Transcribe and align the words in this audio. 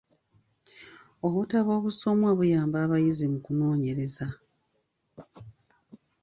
Obutabo 1.25 1.69
obusomwa 1.79 2.29
buyamba 2.39 2.77
abayizi 2.85 3.25
mu 3.33 3.39
kunoonyereza. 3.45 4.27